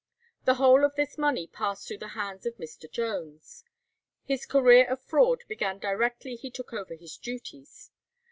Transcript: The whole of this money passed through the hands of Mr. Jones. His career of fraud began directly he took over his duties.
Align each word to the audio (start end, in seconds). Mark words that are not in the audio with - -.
The 0.45 0.55
whole 0.55 0.83
of 0.83 0.95
this 0.95 1.15
money 1.15 1.45
passed 1.45 1.87
through 1.87 1.99
the 1.99 2.07
hands 2.17 2.47
of 2.47 2.55
Mr. 2.55 2.89
Jones. 2.89 3.63
His 4.23 4.47
career 4.47 4.87
of 4.87 4.99
fraud 4.99 5.43
began 5.47 5.77
directly 5.77 6.33
he 6.35 6.49
took 6.49 6.73
over 6.73 6.95
his 6.95 7.17
duties. 7.17 7.91